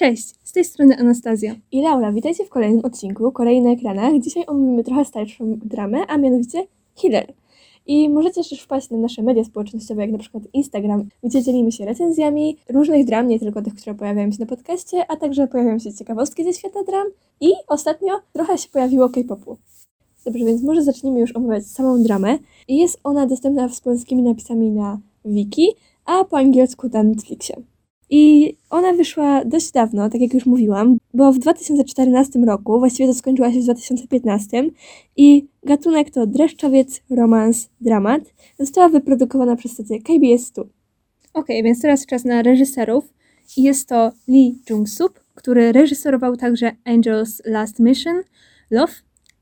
Cześć, 0.00 0.34
z 0.44 0.52
tej 0.52 0.64
strony 0.64 0.98
Anastazja. 0.98 1.54
I 1.72 1.82
Laura, 1.82 2.12
witajcie 2.12 2.44
w 2.44 2.48
kolejnym 2.48 2.84
odcinku 2.84 3.32
Kolei 3.32 3.62
na 3.62 3.70
ekranach. 3.70 4.20
Dzisiaj 4.20 4.44
omówimy 4.46 4.84
trochę 4.84 5.04
starszą 5.04 5.58
dramę, 5.64 5.98
a 6.08 6.16
mianowicie 6.16 6.66
Healer. 6.96 7.32
I 7.86 8.08
możecie 8.08 8.44
też 8.44 8.60
wpaść 8.60 8.90
na 8.90 8.98
nasze 8.98 9.22
media 9.22 9.44
społecznościowe, 9.44 10.02
jak 10.02 10.10
na 10.10 10.18
przykład 10.18 10.42
Instagram, 10.52 11.08
gdzie 11.24 11.42
dzielimy 11.42 11.72
się 11.72 11.84
recenzjami 11.84 12.56
różnych 12.68 13.06
dram, 13.06 13.28
nie 13.28 13.40
tylko 13.40 13.62
tych, 13.62 13.74
które 13.74 13.94
pojawiają 13.94 14.30
się 14.30 14.36
na 14.40 14.46
podcaście, 14.46 15.10
a 15.10 15.16
także 15.16 15.46
pojawiają 15.46 15.78
się 15.78 15.92
ciekawostki 15.92 16.44
ze 16.44 16.52
świata 16.52 16.84
dram. 16.84 17.06
I 17.40 17.50
ostatnio 17.68 18.20
trochę 18.32 18.58
się 18.58 18.68
pojawiło 18.68 19.08
K-popu. 19.08 19.56
Dobrze, 20.24 20.44
więc 20.44 20.62
może 20.62 20.82
zacznijmy 20.82 21.20
już 21.20 21.36
omawiać 21.36 21.66
samą 21.66 22.02
dramę. 22.02 22.38
Jest 22.68 23.00
ona 23.04 23.26
dostępna 23.26 23.68
z 23.68 23.80
polskimi 23.80 24.22
napisami 24.22 24.70
na 24.70 25.00
wiki, 25.24 25.68
a 26.04 26.24
po 26.24 26.38
angielsku 26.38 26.88
na 26.92 27.02
Netflixie. 27.02 27.56
I 28.10 28.54
ona 28.70 28.92
wyszła 28.92 29.44
dość 29.44 29.72
dawno, 29.72 30.10
tak 30.10 30.20
jak 30.20 30.34
już 30.34 30.46
mówiłam, 30.46 30.96
bo 31.14 31.32
w 31.32 31.38
2014 31.38 32.38
roku, 32.38 32.78
właściwie 32.78 33.08
to 33.08 33.14
skończyła 33.14 33.52
się 33.52 33.60
w 33.60 33.64
2015 33.64 34.70
i 35.16 35.46
gatunek 35.62 36.10
to 36.10 36.26
dreszczowiec, 36.26 37.02
romans, 37.10 37.68
dramat. 37.80 38.22
Została 38.58 38.88
wyprodukowana 38.88 39.56
przez 39.56 39.72
stację 39.72 39.98
KBS 40.02 40.50
2. 40.50 40.64
Ok, 41.34 41.46
więc 41.48 41.82
teraz 41.82 42.06
czas 42.06 42.24
na 42.24 42.42
reżyserów. 42.42 43.04
Jest 43.56 43.88
to 43.88 44.12
Lee 44.28 44.58
Jung-sup, 44.70 45.20
który 45.34 45.72
reżyserował 45.72 46.36
także 46.36 46.72
Angel's 46.86 47.40
Last 47.44 47.78
Mission, 47.78 48.22
Love 48.70 48.92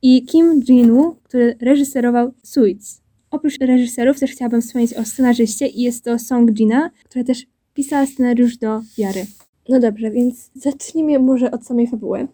i 0.02 0.24
Kim 0.24 0.60
Jin-woo, 0.62 1.16
który 1.22 1.56
reżyserował 1.60 2.32
Suits. 2.42 3.00
Oprócz 3.30 3.58
reżyserów 3.60 4.20
też 4.20 4.30
chciałabym 4.30 4.62
wspomnieć 4.62 4.94
o 4.94 5.04
scenarzyście 5.04 5.66
i 5.66 5.82
jest 5.82 6.04
to 6.04 6.18
Song 6.18 6.50
Jina, 6.52 6.90
która 7.04 7.24
też 7.24 7.46
pisała 7.78 8.06
scenariusz 8.06 8.56
do 8.56 8.80
Wiary. 8.98 9.26
No 9.68 9.80
dobrze, 9.80 10.10
więc 10.10 10.50
zacznijmy 10.54 11.18
może 11.18 11.50
od 11.50 11.66
samej 11.66 11.86
fabuły. 11.86 12.28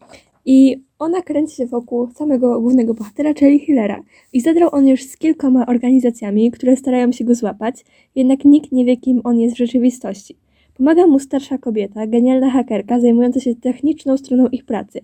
I 0.44 0.82
ona 0.98 1.22
kręci 1.22 1.56
się 1.56 1.66
wokół 1.66 2.10
samego 2.10 2.60
głównego 2.60 2.94
bohatera, 2.94 3.34
czyli 3.34 3.58
Hillera. 3.58 4.02
I 4.32 4.40
zadrał 4.40 4.68
on 4.72 4.88
już 4.88 5.02
z 5.02 5.16
kilkoma 5.16 5.66
organizacjami, 5.66 6.50
które 6.50 6.76
starają 6.76 7.12
się 7.12 7.24
go 7.24 7.34
złapać, 7.34 7.84
jednak 8.14 8.44
nikt 8.44 8.72
nie 8.72 8.84
wie, 8.84 8.96
kim 8.96 9.20
on 9.24 9.40
jest 9.40 9.54
w 9.54 9.58
rzeczywistości. 9.58 10.36
Pomaga 10.76 11.06
mu 11.06 11.18
starsza 11.18 11.58
kobieta, 11.58 12.06
genialna 12.06 12.50
hakerka 12.50 13.00
zajmująca 13.00 13.40
się 13.40 13.54
techniczną 13.54 14.16
stroną 14.16 14.46
ich 14.46 14.64
pracy. 14.64 15.00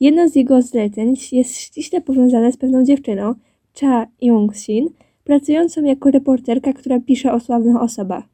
Jedno 0.00 0.28
z 0.28 0.36
jego 0.36 0.62
zleceń 0.62 1.14
jest 1.32 1.56
ściśle 1.56 2.00
powiązane 2.00 2.52
z 2.52 2.56
pewną 2.56 2.84
dziewczyną, 2.84 3.34
Cha 3.80 4.06
Young-shin, 4.22 4.88
pracującą 5.24 5.82
jako 5.82 6.10
reporterka, 6.10 6.72
która 6.72 7.00
pisze 7.00 7.32
o 7.32 7.40
sławnych 7.40 7.76
osobach. 7.76 8.32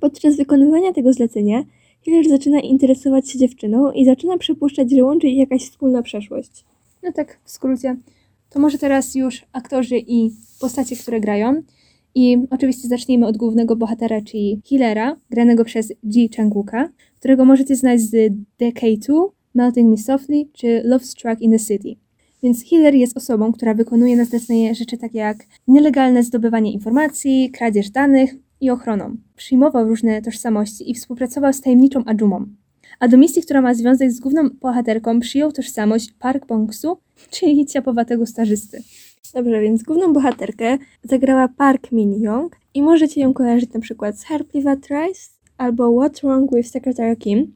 Podczas 0.00 0.36
wykonywania 0.36 0.92
tego 0.92 1.12
zlecenia 1.12 1.64
Hiller 2.02 2.28
zaczyna 2.28 2.60
interesować 2.60 3.30
się 3.30 3.38
dziewczyną 3.38 3.92
i 3.92 4.04
zaczyna 4.04 4.38
przypuszczać, 4.38 4.90
że 4.90 5.04
łączy 5.04 5.26
ich 5.28 5.38
jakaś 5.38 5.62
wspólna 5.62 6.02
przeszłość. 6.02 6.64
No 7.02 7.12
tak, 7.12 7.38
w 7.44 7.50
skrócie. 7.50 7.96
To 8.50 8.60
może 8.60 8.78
teraz 8.78 9.14
już 9.14 9.46
aktorzy 9.52 9.98
i 9.98 10.30
postacie, 10.60 10.96
które 10.96 11.20
grają. 11.20 11.62
I 12.14 12.38
oczywiście 12.50 12.88
zacznijmy 12.88 13.26
od 13.26 13.36
głównego 13.36 13.76
bohatera, 13.76 14.20
czyli 14.20 14.60
Hillera, 14.64 15.16
granego 15.30 15.64
przez 15.64 15.92
Ji 16.02 16.30
Chang-wooka, 16.30 16.88
którego 17.18 17.44
możecie 17.44 17.76
znać 17.76 18.00
z 18.00 18.32
DK2, 18.60 19.28
Melting 19.54 19.90
Me 19.90 19.96
Softly 19.96 20.44
czy 20.52 20.82
Love 20.84 21.04
Struck 21.04 21.40
in 21.40 21.52
the 21.52 21.58
City. 21.58 21.96
Więc 22.42 22.64
Hiller 22.64 22.94
jest 22.94 23.16
osobą, 23.16 23.52
która 23.52 23.74
wykonuje 23.74 24.16
na 24.16 24.24
zlecenie 24.24 24.74
rzeczy 24.74 24.98
takie 24.98 25.18
jak 25.18 25.46
nielegalne 25.68 26.22
zdobywanie 26.22 26.72
informacji, 26.72 27.50
kradzież 27.50 27.90
danych 27.90 28.34
i 28.60 28.70
ochroną. 28.70 29.16
Przyjmował 29.36 29.88
różne 29.88 30.22
tożsamości 30.22 30.90
i 30.90 30.94
współpracował 30.94 31.52
z 31.52 31.60
tajemniczą 31.60 32.02
Ajumą. 32.06 32.46
A 33.00 33.08
do 33.08 33.16
misji, 33.16 33.42
która 33.42 33.60
ma 33.60 33.74
związek 33.74 34.12
z 34.12 34.20
główną 34.20 34.48
bohaterką, 34.60 35.20
przyjął 35.20 35.52
tożsamość 35.52 36.12
Park 36.12 36.46
Bong-su, 36.46 36.96
czyli 37.30 37.66
ciapowatego 37.66 38.26
stażysty. 38.26 38.82
Dobrze, 39.34 39.60
więc 39.60 39.82
główną 39.82 40.12
bohaterkę 40.12 40.78
zagrała 41.02 41.48
Park 41.48 41.92
Min-young 41.92 42.56
i 42.74 42.82
możecie 42.82 43.20
ją 43.20 43.32
kojarzyć 43.34 43.72
na 43.72 43.80
przykład 43.80 44.18
z 44.18 44.24
Private 44.52 44.88
Rice 44.94 45.20
albo 45.58 45.88
What's 45.88 46.20
Wrong 46.20 46.54
with 46.54 46.70
Secretary 46.70 47.16
Kim. 47.16 47.54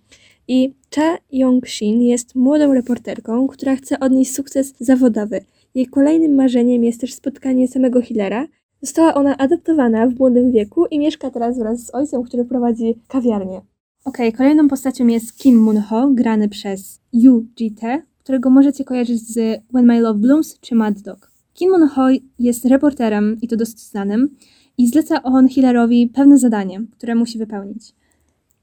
I 0.49 0.75
Cha 0.95 1.19
Young-shin 1.33 2.03
jest 2.03 2.35
młodą 2.35 2.75
reporterką, 2.75 3.49
która 3.49 3.77
chce 3.77 4.01
odnieść 4.01 4.35
sukces 4.35 4.75
zawodowy. 4.79 5.45
Jej 5.75 5.87
kolejnym 5.87 6.35
marzeniem 6.35 6.85
jest 6.85 7.01
też 7.01 7.15
spotkanie 7.15 7.69
samego 7.69 8.03
Hillera. 8.03 8.47
Została 8.85 9.15
ona 9.15 9.37
adoptowana 9.37 10.07
w 10.07 10.19
młodym 10.19 10.53
wieku 10.53 10.87
i 10.87 10.99
mieszka 10.99 11.31
teraz 11.31 11.59
wraz 11.59 11.87
z 11.87 11.95
ojcem, 11.95 12.23
który 12.23 12.45
prowadzi 12.45 12.95
kawiarnię. 13.09 13.61
Okej, 14.05 14.33
kolejną 14.33 14.69
postacią 14.69 15.07
jest 15.07 15.39
Kim 15.39 15.63
Moon-ho, 15.63 16.11
grany 16.11 16.49
przez 16.49 17.01
Yu 17.13 17.47
Ji-tae, 17.61 18.03
którego 18.19 18.51
możecie 18.51 18.85
kojarzyć 18.85 19.29
z 19.29 19.63
When 19.73 19.87
My 19.87 20.01
Love 20.01 20.21
Blooms 20.21 20.61
czy 20.61 20.75
Mad 20.75 21.01
Dog. 21.01 21.31
Kim 21.55 21.71
Moon-ho 21.71 22.09
jest 22.39 22.65
reporterem, 22.65 23.39
i 23.43 23.49
to 23.49 23.57
dosyć 23.57 23.81
znanym, 23.81 24.37
i 24.79 24.89
zleca 24.89 25.23
on 25.23 25.49
Hillerowi 25.49 26.07
pewne 26.07 26.39
zadanie, 26.39 26.81
które 26.93 27.15
musi 27.15 27.39
wypełnić. 27.39 27.95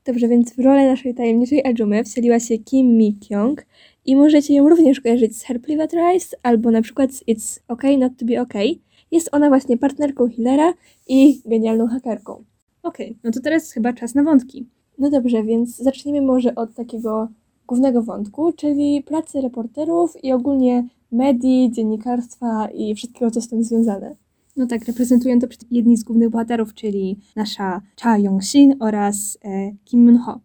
Dobrze, 0.06 0.28
więc 0.28 0.56
w 0.56 0.59
rolę 0.59 0.88
naszej 0.88 1.16
tajemniczej 1.16 1.66
Ajumy 1.66 2.03
wcieliła 2.03 2.40
się 2.40 2.58
Kim 2.58 2.98
Mi-kyung 2.98 3.66
i 4.06 4.16
możecie 4.16 4.53
ją 4.53 4.70
również 4.70 5.02
kojarzyć 5.02 5.38
z 5.38 5.44
Her 5.44 5.62
Private 5.62 5.98
Rice 5.98 6.38
albo 6.44 6.72
na 6.72 6.82
przykład 6.82 7.14
z 7.14 7.24
It's 7.24 7.59
Okay 7.68 7.98
Not 7.98 8.14
To 8.18 8.26
Be 8.26 8.42
Okay. 8.42 8.91
Jest 9.12 9.30
ona 9.32 9.50
właśnie 9.50 9.78
partnerką 9.78 10.30
Hillera 10.30 10.74
i 11.08 11.42
genialną 11.46 11.88
hakerką. 11.88 12.44
Okej, 12.84 13.18
no 13.24 13.32
to 13.32 13.42
teraz 13.42 13.72
chyba 13.72 13.94
czas 13.94 14.16
na 14.16 14.24
wątki. 14.24 14.68
No 14.98 15.10
dobrze, 15.10 15.44
więc 15.44 15.78
zacznijmy 15.78 16.22
może 16.22 16.56
od 16.56 16.74
takiego 16.74 17.28
głównego 17.68 18.02
wątku, 18.04 18.54
czyli 18.54 19.04
pracy 19.04 19.42
reporterów 19.42 20.24
i 20.24 20.32
ogólnie 20.32 20.88
medii, 21.12 21.72
dziennikarstwa 21.72 22.68
i 22.74 22.96
wszystkiego, 22.96 23.32
co 23.32 23.42
z 23.42 23.48
tym 23.48 23.64
związane. 23.64 24.16
No 24.58 24.68
tak, 24.68 24.86
reprezentują 24.86 25.40
to 25.40 25.48
jedni 25.72 25.98
z 25.98 26.04
głównych 26.04 26.30
bohaterów, 26.30 26.74
czyli 26.74 27.20
nasza 27.36 27.82
Cha 28.02 28.18
Yong-shin 28.18 28.76
oraz 28.80 29.38
e, 29.46 29.72
Kim 29.86 30.06
Moon-ho. 30.06 30.40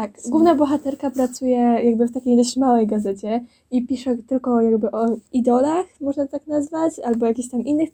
Tak, 0.00 0.18
główna 0.28 0.54
bohaterka 0.54 1.10
pracuje 1.10 1.58
jakby 1.58 2.06
w 2.06 2.12
takiej 2.12 2.36
dość 2.36 2.56
małej 2.56 2.86
gazecie 2.86 3.44
i 3.70 3.86
pisze 3.86 4.16
tylko 4.16 4.60
jakby 4.60 4.90
o 4.90 5.16
idolach, 5.32 5.86
można 6.00 6.26
tak 6.26 6.46
nazwać, 6.46 6.98
albo 6.98 7.26
jakichś 7.26 7.48
tam 7.48 7.64
innych 7.64 7.90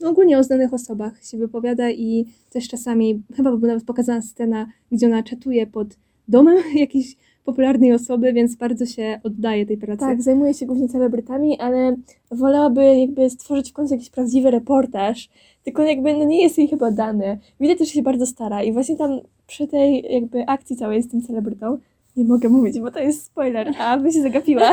No 0.00 0.10
ogólnie 0.10 0.38
o 0.38 0.44
znanych 0.44 0.74
osobach 0.74 1.24
się 1.24 1.38
wypowiada 1.38 1.90
i 1.90 2.26
też 2.50 2.68
czasami, 2.68 3.22
chyba 3.36 3.56
była 3.56 3.68
nawet 3.68 3.84
pokazana 3.84 4.22
scena, 4.22 4.66
gdzie 4.92 5.06
ona 5.06 5.22
czatuje 5.22 5.66
pod 5.66 5.88
domem 6.28 6.56
jakiejś 6.74 7.16
popularnej 7.44 7.92
osoby, 7.92 8.32
więc 8.32 8.56
bardzo 8.56 8.86
się 8.86 9.20
oddaje 9.24 9.66
tej 9.66 9.76
pracy. 9.76 10.00
Tak, 10.00 10.22
zajmuje 10.22 10.54
się 10.54 10.66
głównie 10.66 10.88
celebrytami, 10.88 11.60
ale 11.60 11.96
wolałaby 12.30 12.96
jakby 12.96 13.30
stworzyć 13.30 13.70
w 13.70 13.72
końcu 13.72 13.94
jakiś 13.94 14.10
prawdziwy 14.10 14.50
reportaż, 14.50 15.28
tylko 15.64 15.82
jakby 15.82 16.12
no 16.12 16.24
nie 16.24 16.42
jest 16.42 16.58
jej 16.58 16.68
chyba 16.68 16.90
dane. 16.90 17.38
Widać, 17.60 17.78
że 17.78 17.86
się 17.86 18.02
bardzo 18.02 18.26
stara 18.26 18.62
i 18.62 18.72
właśnie 18.72 18.96
tam 18.96 19.20
przy 19.48 19.66
tej 19.66 20.06
jakby 20.10 20.46
akcji 20.46 20.76
całej 20.76 21.02
z 21.02 21.08
tym 21.08 21.22
celebrytą, 21.22 21.78
nie 22.16 22.24
mogę 22.24 22.48
mówić, 22.48 22.80
bo 22.80 22.90
to 22.90 22.98
jest 22.98 23.24
spoiler, 23.24 23.72
a 23.78 23.98
by 23.98 24.12
się 24.12 24.22
zagapiła. 24.22 24.72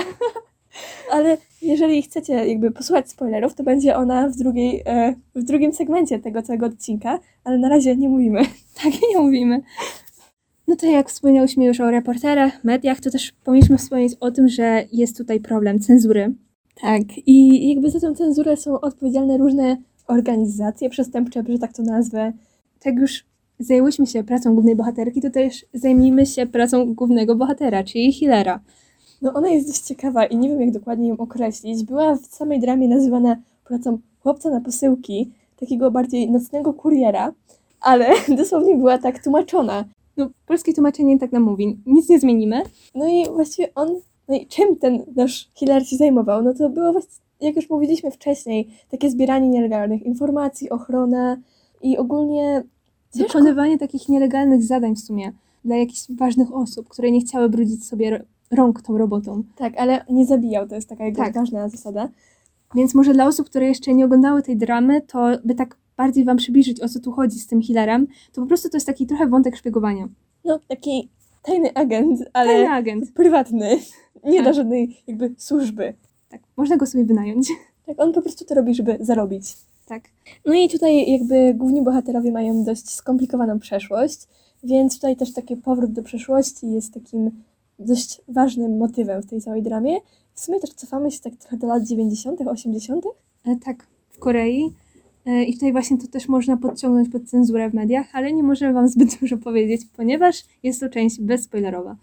ale 1.16 1.38
jeżeli 1.62 2.02
chcecie 2.02 2.34
jakby 2.34 2.72
posłuchać 2.72 3.10
spoilerów, 3.10 3.56
to 3.56 3.64
będzie 3.64 3.96
ona 3.96 4.30
w, 4.30 4.36
drugiej, 4.36 4.84
e, 4.86 5.16
w 5.36 5.44
drugim 5.44 5.74
segmencie 5.74 6.20
tego 6.20 6.42
całego 6.42 6.66
odcinka, 6.66 7.20
ale 7.44 7.58
na 7.58 7.70
razie 7.70 7.96
nie 7.96 8.10
mówimy. 8.10 8.42
Tak, 8.84 8.94
nie 9.14 9.20
mówimy. 9.22 9.62
No 10.68 10.76
to 10.76 10.86
jak 10.86 11.10
wspomniałyśmy 11.10 11.66
już 11.66 11.80
o 11.80 11.92
reporterach, 11.92 12.64
mediach, 12.64 13.00
to 13.00 13.10
też 13.12 13.32
powinniśmy 13.44 13.78
wspomnieć 13.78 14.14
o 14.20 14.32
tym, 14.32 14.48
że 14.48 14.84
jest 14.92 15.18
tutaj 15.18 15.40
problem 15.40 15.80
cenzury. 15.80 16.34
Tak, 16.82 17.02
i 17.26 17.70
jakby 17.70 17.90
za 17.90 18.00
tę 18.00 18.16
cenzurę 18.16 18.58
są 18.58 18.82
odpowiedzialne 18.82 19.38
różne 19.38 19.78
organizacje 20.08 20.90
przestępcze, 20.90 21.44
że 21.50 21.60
tak 21.60 21.74
to 21.74 21.84
nazwę. 21.84 22.34
Tak 22.80 22.96
już 22.96 23.26
zajęłyśmy 23.60 24.08
się 24.08 24.24
pracą 24.24 24.54
głównej 24.54 24.76
bohaterki, 24.76 25.22
to 25.22 25.30
też 25.30 25.66
zajmijmy 25.74 26.26
się 26.26 26.46
pracą 26.46 26.94
głównego 26.94 27.36
bohatera, 27.36 27.84
czyli 27.84 28.14
Hillera. 28.14 28.60
No 29.22 29.34
ona 29.34 29.50
jest 29.50 29.68
dość 29.68 29.82
ciekawa 29.82 30.26
i 30.26 30.38
nie 30.38 30.50
wiem 30.50 30.62
jak 30.62 30.72
dokładnie 30.72 31.08
ją 31.08 31.18
określić. 31.18 31.84
Była 31.84 32.16
w 32.16 32.26
samej 32.26 32.60
dramie 32.60 32.88
nazywana 32.88 33.36
pracą 33.66 34.00
chłopca 34.24 34.50
na 34.50 34.62
posyłki, 34.62 35.32
takiego 35.60 35.92
bardziej 35.92 36.32
nocnego 36.32 36.74
kuriera, 36.74 37.34
ale 37.82 38.10
dosłownie 38.38 38.76
była 38.76 38.98
tak 38.98 39.24
tłumaczona. 39.24 39.86
No, 40.18 40.30
polskie 40.46 40.74
tłumaczenie 40.74 41.20
tak 41.20 41.32
nam 41.32 41.44
mówi, 41.44 41.80
nic 41.86 42.10
nie 42.10 42.20
zmienimy. 42.20 42.62
No 42.96 43.08
i 43.08 43.26
właściwie 43.26 43.74
on, 43.76 43.96
no 44.28 44.36
i 44.36 44.48
czym 44.48 44.76
ten 44.76 45.04
nasz 45.16 45.50
killer 45.54 45.88
się 45.88 45.96
zajmował? 45.96 46.44
No 46.44 46.54
to 46.54 46.70
było 46.70 46.92
właśnie, 46.92 47.12
jak 47.42 47.56
już 47.56 47.70
mówiliśmy 47.70 48.12
wcześniej, 48.12 48.68
takie 48.90 49.10
zbieranie 49.10 49.50
nielegalnych 49.50 50.04
informacji, 50.04 50.70
ochrona 50.70 51.38
i 51.82 51.98
ogólnie 51.98 52.64
Wykonywanie 53.24 53.78
takich 53.78 54.10
nielegalnych 54.10 54.64
zadań 54.64 54.96
w 54.96 55.00
sumie 55.00 55.32
dla 55.66 55.76
jakichś 55.76 56.02
ważnych 56.10 56.54
osób, 56.56 56.90
które 56.90 57.12
nie 57.12 57.22
chciały 57.22 57.50
brudzić 57.50 57.86
sobie 57.88 58.26
rąk 58.52 58.82
tą 58.82 58.98
robotą. 58.98 59.44
Tak, 59.56 59.74
ale 59.78 60.06
nie 60.10 60.26
zabijał, 60.26 60.68
to 60.68 60.76
jest 60.76 60.90
taka 60.90 61.06
jakby 61.06 61.18
Tak. 61.20 61.34
ważna 61.34 61.70
zasada. 61.70 62.10
Więc 62.76 62.94
może 62.96 63.14
dla 63.14 63.26
osób, 63.28 63.50
które 63.50 63.66
jeszcze 63.68 63.94
nie 63.94 64.06
oglądały 64.06 64.42
tej 64.44 64.58
dramy, 64.58 65.02
to 65.02 65.28
by 65.44 65.56
tak 65.56 65.78
bardziej 65.98 66.26
wam 66.26 66.38
przybliżyć, 66.38 66.82
o 66.82 66.90
co 66.90 67.00
tu 67.00 67.12
chodzi 67.12 67.40
z 67.40 67.48
tym 67.48 67.62
Hillerem, 67.62 68.08
to 68.34 68.42
po 68.42 68.48
prostu 68.48 68.70
to 68.70 68.78
jest 68.78 68.88
taki 68.88 69.06
trochę 69.08 69.28
wątek 69.28 69.56
szpiegowania. 69.58 70.08
No, 70.46 70.60
taki 70.68 71.10
tajny 71.44 71.74
agent, 71.74 72.20
ale 72.34 72.50
Tajny 72.54 72.70
agent. 72.70 73.12
prywatny. 73.12 73.70
Nie 74.24 74.34
Tak. 74.34 74.44
dla 74.44 74.54
żadnej 74.54 75.04
jakby 75.08 75.36
służby. 75.38 75.94
Tak, 76.30 76.42
można 76.58 76.78
go 76.78 76.86
sobie 76.86 77.04
wynająć. 77.06 77.50
Tak, 77.86 78.02
on 78.02 78.14
po 78.14 78.22
prostu 78.22 78.46
to 78.46 78.56
robi, 78.56 78.76
żeby 78.76 78.98
zarobić. 79.00 79.54
Tak. 79.86 80.04
No 80.46 80.54
i 80.54 80.70
tutaj 80.70 81.12
jakby 81.12 81.54
główni 81.54 81.82
bohaterowie 81.82 82.32
mają 82.32 82.64
dość 82.64 82.90
skomplikowaną 82.90 83.60
przeszłość, 83.60 84.20
więc 84.64 84.96
tutaj 84.96 85.16
też 85.16 85.34
taki 85.34 85.58
powrót 85.58 85.92
do 85.92 86.04
przeszłości 86.04 86.72
jest 86.72 86.94
takim 86.94 87.32
dość 87.80 88.22
ważnym 88.28 88.78
motywem 88.78 89.22
w 89.22 89.26
tej 89.26 89.42
całej 89.42 89.64
dramie. 89.64 89.98
W 90.34 90.40
sumie 90.40 90.60
też 90.60 90.74
cofamy 90.74 91.12
się 91.12 91.20
tak 91.20 91.36
trochę 91.36 91.58
do 91.58 91.68
lat 91.68 91.84
90., 91.84 92.42
80. 92.42 93.06
E, 93.46 93.56
tak, 93.66 93.88
w 94.10 94.20
Korei. 94.20 94.74
E, 95.26 95.44
I 95.44 95.54
tutaj 95.54 95.72
właśnie 95.72 95.98
to 95.98 96.08
też 96.08 96.28
można 96.28 96.58
podciągnąć 96.58 97.10
pod 97.10 97.30
cenzurę 97.30 97.70
w 97.70 97.74
mediach, 97.74 98.08
ale 98.14 98.34
nie 98.34 98.44
możemy 98.44 98.74
Wam 98.74 98.88
zbyt 98.88 99.16
dużo 99.22 99.38
powiedzieć, 99.38 99.82
ponieważ 99.98 100.44
jest 100.64 100.80
to 100.80 100.90
część 100.90 101.22
bezspoilerowa. 101.22 101.96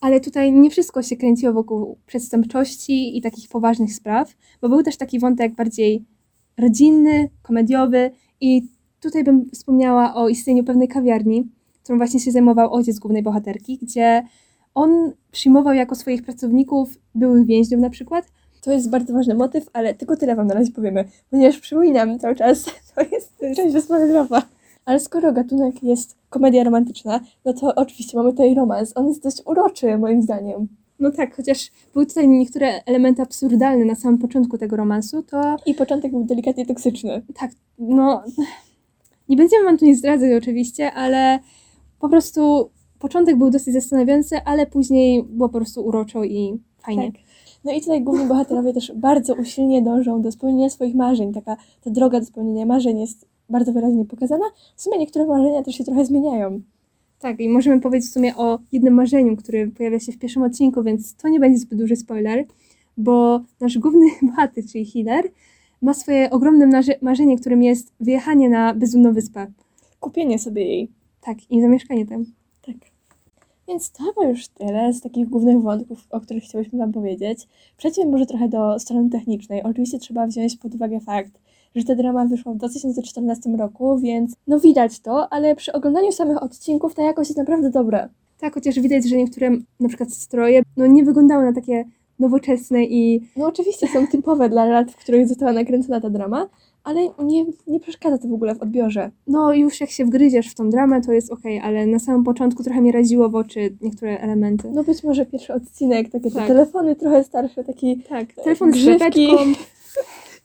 Ale 0.00 0.20
tutaj 0.20 0.52
nie 0.52 0.70
wszystko 0.70 1.02
się 1.02 1.16
kręciło 1.16 1.52
wokół 1.52 1.96
przestępczości 2.06 3.18
i 3.18 3.22
takich 3.22 3.48
poważnych 3.48 3.94
spraw, 3.94 4.34
bo 4.60 4.68
był 4.68 4.82
też 4.82 4.96
taki 4.96 5.18
wątek 5.18 5.54
bardziej 5.54 6.04
rodzinny, 6.58 7.30
komediowy 7.42 8.10
i 8.40 8.62
tutaj 9.00 9.24
bym 9.24 9.50
wspomniała 9.50 10.14
o 10.14 10.28
istnieniu 10.28 10.64
pewnej 10.64 10.88
kawiarni, 10.88 11.48
którą 11.82 11.98
właśnie 11.98 12.20
się 12.20 12.30
zajmował 12.30 12.72
ojciec 12.72 12.98
głównej 12.98 13.22
bohaterki, 13.22 13.78
gdzie 13.82 14.22
on 14.74 15.12
przyjmował 15.30 15.74
jako 15.74 15.94
swoich 15.94 16.22
pracowników 16.22 16.98
byłych 17.14 17.46
więźniów 17.46 17.80
na 17.80 17.90
przykład, 17.90 18.24
To 18.60 18.72
jest 18.72 18.90
bardzo 18.90 19.12
ważny 19.12 19.34
motyw, 19.34 19.68
ale 19.72 19.94
tylko 19.94 20.16
tyle 20.16 20.36
wam 20.36 20.46
na 20.46 20.54
razie 20.54 20.72
powiemy, 20.72 21.04
ponieważ 21.30 21.58
przypominam 21.58 22.18
cały 22.18 22.34
czas, 22.34 22.64
to 22.94 23.00
jest 23.12 23.38
część 23.56 23.74
bezspoilerowa. 23.74 24.42
Ale 24.84 25.00
skoro 25.00 25.32
gatunek 25.32 25.82
jest 25.82 26.16
komedia 26.30 26.64
romantyczna, 26.64 27.20
no 27.44 27.52
to 27.52 27.74
oczywiście 27.74 28.16
mamy 28.16 28.30
tutaj 28.30 28.54
romans. 28.54 28.92
On 28.96 29.08
jest 29.08 29.22
dość 29.22 29.42
uroczy, 29.46 29.98
moim 29.98 30.22
zdaniem. 30.22 30.68
No 30.98 31.10
tak, 31.10 31.36
chociaż 31.36 31.70
były 31.92 32.06
tutaj 32.06 32.28
niektóre 32.28 32.84
elementy 32.84 33.22
absurdalne 33.22 33.84
na 33.84 33.94
samym 33.94 34.18
początku 34.18 34.58
tego 34.58 34.76
romansu, 34.76 35.22
to 35.22 35.56
I 35.66 35.74
początek 35.74 36.10
był 36.10 36.24
delikatnie 36.24 36.66
toksyczny. 36.66 37.22
tak, 37.34 37.50
no 37.78 38.22
nie 39.28 39.36
będziemy 39.36 39.64
wam 39.64 39.78
tu 39.78 39.84
nie 39.84 39.96
zdradzać 39.96 40.30
oczywiście, 40.42 40.92
ale 40.92 41.38
po 41.98 42.08
prostu 42.08 42.70
początek 42.98 43.36
był 43.36 43.50
dosyć 43.50 43.74
zastanawiający, 43.74 44.44
ale 44.44 44.66
później 44.66 45.22
było 45.24 45.48
po 45.48 45.58
prostu 45.58 45.86
uroczo 45.86 46.24
i 46.24 46.58
fajnie. 46.78 47.12
Tak. 47.12 47.20
No 47.64 47.72
i 47.72 47.80
tutaj 47.80 48.02
główni 48.02 48.26
bohaterowie 48.26 48.72
też 48.72 48.92
bardzo 48.96 49.34
usilnie 49.34 49.82
dążą 49.82 50.22
do 50.22 50.32
spełnienia 50.32 50.70
swoich 50.70 50.94
marzeń. 50.94 51.32
Taka 51.32 51.56
ta 51.84 51.90
droga 51.90 52.20
do 52.20 52.26
spełnienia 52.26 52.66
marzeń 52.66 53.00
jest 53.00 53.28
bardzo 53.48 53.72
wyraźnie 53.72 54.04
pokazana. 54.04 54.44
W 54.76 54.82
sumie 54.82 54.98
niektóre 54.98 55.26
marzenia 55.26 55.62
też 55.62 55.74
się 55.74 55.84
trochę 55.84 56.04
zmieniają. 56.04 56.60
Tak, 57.18 57.40
i 57.40 57.48
możemy 57.48 57.80
powiedzieć 57.80 58.10
w 58.10 58.12
sumie 58.12 58.36
o 58.36 58.58
jednym 58.72 58.94
marzeniu, 58.94 59.36
który 59.36 59.70
pojawia 59.70 60.00
się 60.00 60.12
w 60.12 60.18
pierwszym 60.18 60.42
odcinku, 60.42 60.82
więc 60.82 61.14
to 61.14 61.28
nie 61.28 61.40
będzie 61.40 61.58
zbyt 61.58 61.78
duży 61.78 61.96
spoiler, 61.96 62.44
bo 62.96 63.40
nasz 63.60 63.78
główny 63.78 64.06
bohater, 64.22 64.64
czyli 64.72 64.84
Hiller, 64.84 65.24
ma 65.82 65.94
swoje 65.94 66.30
ogromne 66.30 66.66
marze- 66.66 66.98
marzenie, 67.02 67.38
którym 67.38 67.62
jest 67.62 67.92
wyjechanie 68.00 68.48
na 68.48 68.74
bezludną 68.74 69.12
wyspę. 69.12 69.46
Kupienie 70.00 70.38
sobie 70.38 70.64
jej. 70.64 70.90
Tak, 71.20 71.50
i 71.50 71.60
zamieszkanie 71.60 72.06
tam. 72.06 72.24
Tak. 72.66 72.76
Więc 73.68 73.90
to 73.90 74.04
chyba 74.04 74.28
już 74.28 74.48
tyle 74.48 74.92
z 74.92 75.00
takich 75.00 75.28
głównych 75.28 75.62
wątków, 75.62 76.06
o 76.10 76.20
których 76.20 76.44
chciałyśmy 76.44 76.78
Wam 76.78 76.92
powiedzieć. 76.92 77.48
Przejdźmy 77.76 78.06
może 78.06 78.26
trochę 78.26 78.48
do 78.48 78.78
strony 78.78 79.10
technicznej. 79.10 79.62
Oczywiście 79.62 79.98
trzeba 79.98 80.26
wziąć 80.26 80.56
pod 80.56 80.74
uwagę 80.74 81.00
fakt, 81.00 81.32
że 81.74 81.84
ta 81.84 81.94
drama 81.94 82.24
wyszła 82.24 82.52
w 82.52 82.56
2014 82.56 83.50
roku, 83.50 83.98
więc 83.98 84.34
no 84.46 84.60
widać 84.60 85.00
to, 85.00 85.32
ale 85.32 85.54
przy 85.54 85.72
oglądaniu 85.72 86.12
samych 86.12 86.42
odcinków 86.42 86.94
ta 86.94 87.02
jakość 87.02 87.30
jest 87.30 87.38
naprawdę 87.38 87.70
dobra. 87.70 88.08
Tak, 88.40 88.54
chociaż 88.54 88.80
widać, 88.80 89.08
że 89.08 89.16
niektóre 89.16 89.50
na 89.80 89.88
przykład 89.88 90.12
stroje 90.12 90.62
no, 90.76 90.86
nie 90.86 91.04
wyglądały 91.04 91.44
na 91.44 91.52
takie 91.52 91.84
nowoczesne 92.18 92.84
i 92.84 93.28
No 93.36 93.46
oczywiście 93.46 93.86
są 93.88 94.06
typowe 94.06 94.48
dla 94.48 94.64
lat, 94.64 94.90
w 94.90 94.96
których 94.96 95.28
została 95.28 95.52
nakręcona 95.52 96.00
ta 96.00 96.10
drama, 96.10 96.48
ale 96.84 97.00
nie, 97.24 97.44
nie 97.66 97.80
przeszkadza 97.80 98.18
to 98.18 98.28
w 98.28 98.32
ogóle 98.32 98.54
w 98.54 98.62
odbiorze. 98.62 99.10
no 99.26 99.54
już 99.54 99.80
jak 99.80 99.90
się 99.90 100.04
wgryziesz 100.04 100.50
w 100.50 100.54
tą 100.54 100.70
dramę, 100.70 101.00
to 101.00 101.12
jest 101.12 101.32
okej, 101.32 101.60
ale 101.60 101.86
na 101.86 101.98
samym 101.98 102.24
początku 102.24 102.62
trochę 102.62 102.80
mnie 102.80 102.92
raziło 102.92 103.28
w 103.28 103.34
oczy 103.34 103.76
niektóre 103.80 104.20
elementy. 104.20 104.70
No 104.74 104.84
być 104.84 105.04
może 105.04 105.26
pierwszy 105.26 105.54
odcinek, 105.54 106.10
takie 106.10 106.30
te 106.30 106.36
Tak. 106.36 106.46
telefony 106.46 106.96
trochę 106.96 107.24
starsze, 107.24 107.64
taki... 107.64 108.02
tak, 108.08 108.32
telefon 108.32 108.72
z. 108.72 108.76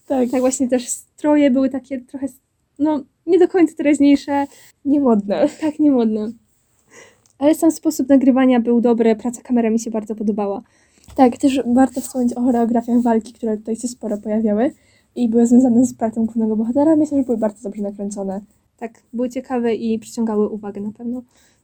Tak, 0.07 0.29
tak 0.29 0.39
właśnie 0.39 0.67
też 0.67 0.87
stroje 0.89 1.51
były 1.51 1.69
takie 1.69 2.01
trochę, 2.01 2.27
no 2.79 3.03
nie 3.27 3.39
do 3.39 3.47
końca 3.47 3.73
teraźniejsze, 3.75 4.47
niemodne. 4.85 5.49
tak 5.61 5.79
niemodne. 5.79 6.31
Ale 7.37 7.55
sam 7.55 7.71
sposób 7.71 8.09
nagrywania 8.09 8.59
był 8.59 8.81
dobry, 8.81 9.15
praca 9.15 9.41
kamera 9.41 9.69
mi 9.69 9.79
się 9.79 9.91
bardzo 9.91 10.15
podobała. 10.15 10.61
Tak, 11.15 11.37
też 11.37 11.61
warto 11.65 12.01
wspomnieć 12.01 12.33
o 12.33 12.41
choreografiach 12.41 13.01
walki, 13.01 13.33
które 13.33 13.57
tutaj 13.57 13.75
się 13.75 13.87
sporo 13.87 14.17
pojawiały 14.17 14.71
i 15.15 15.29
były 15.29 15.47
związane 15.47 15.85
z 15.85 15.93
pracą 15.93 16.25
głównego 16.25 16.55
bohatera. 16.55 16.95
Myślę, 16.95 17.17
że 17.17 17.23
były 17.23 17.37
bardzo 17.37 17.63
dobrze 17.63 17.81
nakręcone. 17.81 18.41
Tak, 18.77 18.91
były 19.13 19.29
ciekawe 19.29 19.75
i 19.75 19.99
przyciągały 19.99 20.49
uwagę 20.49 20.81
na 20.81 20.91
pewno. 20.91 21.21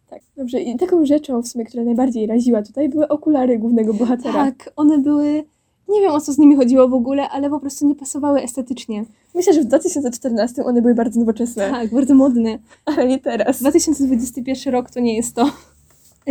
Tak, 0.10 0.22
dobrze. 0.38 0.62
I 0.62 0.78
taką 0.78 1.06
rzeczą 1.06 1.42
w 1.42 1.48
sumie, 1.48 1.66
która 1.66 1.84
najbardziej 1.84 2.28
raziła 2.28 2.62
tutaj, 2.62 2.90
były 2.90 3.08
okulary 3.08 3.60
głównego 3.60 3.94
bohatera. 3.94 4.34
Tak, 4.46 4.74
one 4.76 4.98
były, 4.98 5.44
nie 5.90 6.02
wiem 6.02 6.12
o 6.12 6.22
co 6.22 6.34
z 6.34 6.38
nimi 6.38 6.56
chodziło 6.56 6.88
w 6.88 6.94
ogóle, 6.94 7.30
ale 7.30 7.50
po 7.50 7.60
prostu 7.60 7.88
nie 7.88 7.96
pasowały 7.96 8.42
estetycznie. 8.42 9.06
Myślę, 9.36 9.54
że 9.54 9.62
w 9.62 9.66
2014 9.66 10.64
one 10.66 10.82
były 10.82 10.96
bardzo 10.96 11.20
nowoczesne, 11.20 11.70
Tak, 11.70 11.94
bardzo 11.94 12.16
modne. 12.16 12.60
ale 12.86 13.08
nie 13.08 13.20
teraz. 13.20 13.60
2021 13.60 14.74
rok 14.74 14.92
to 14.92 15.00
nie 15.00 15.16
jest 15.16 15.36
to. 15.36 15.52